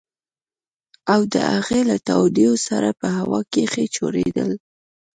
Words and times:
او 1.13 1.21
د 1.33 1.35
هغې 1.53 1.81
له 1.89 1.97
تاوېدو 2.07 2.51
سره 2.67 2.89
په 3.01 3.07
هوا 3.17 3.39
کښې 3.53 3.85
چورلېدل. 3.95 4.51